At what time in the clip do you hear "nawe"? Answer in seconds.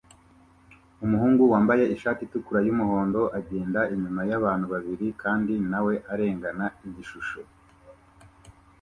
5.71-5.93